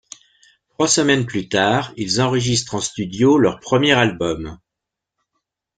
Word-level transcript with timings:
Trois 0.69 0.87
semaines 0.87 1.27
plus 1.27 1.47
tard, 1.47 1.93
ils 1.95 2.21
enregistrent 2.21 2.73
en 2.73 2.79
studio 2.81 3.37
leur 3.37 3.59
premier 3.59 3.91
album. 3.93 4.57